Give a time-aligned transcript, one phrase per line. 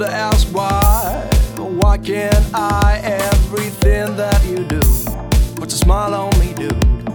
[0.00, 1.28] to ask why.
[1.56, 3.00] Why can't I?
[3.04, 4.80] Everything that you do
[5.56, 7.08] puts a smile on me, dude.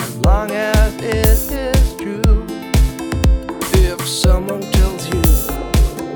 [0.00, 2.44] As long as it is true.
[3.74, 5.22] If someone tells you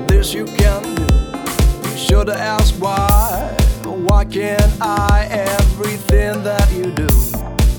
[0.07, 3.55] this you can do, you should ask why.
[3.85, 5.27] Why can't I?
[5.31, 7.07] Everything that you do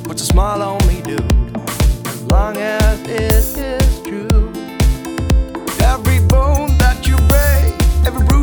[0.05, 1.57] puts a smile on me, dude.
[2.07, 3.38] As long as it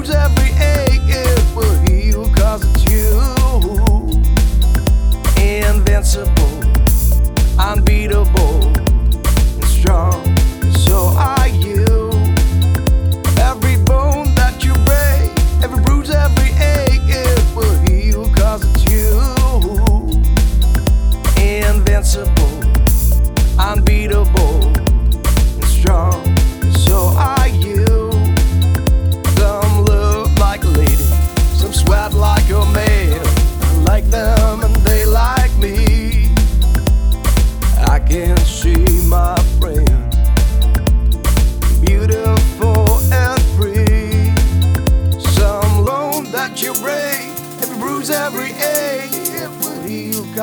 [0.10, 0.55] every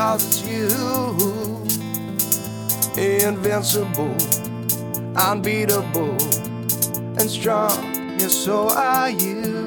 [0.02, 1.62] Cause it's you,
[3.24, 4.16] invincible,
[5.14, 6.20] unbeatable,
[7.20, 8.18] and strong.
[8.18, 9.61] Yes, so are you.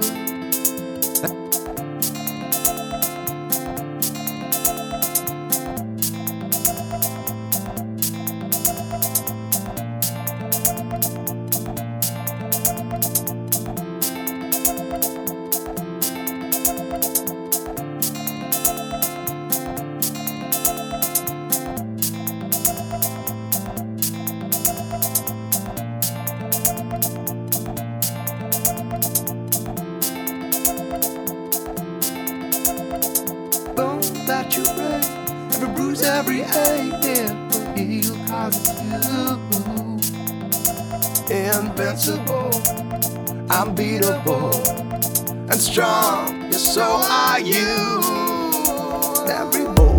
[35.96, 38.96] times every ache it will heal cause it's you.
[41.28, 42.52] Invincible,
[43.50, 44.54] unbeatable,
[45.50, 48.02] and strong, yeah, so are you.
[49.28, 49.95] Every boy.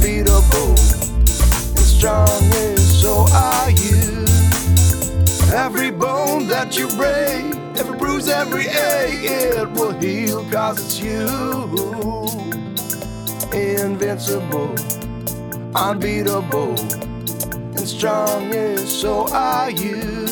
[0.00, 4.24] unbeatable and strong is so are you.
[5.52, 11.26] Every bone that you break, every bruise, every ache, it will heal cause it's you.
[13.52, 14.74] Invincible,
[15.74, 16.78] unbeatable,
[17.76, 20.29] and strong is so are you.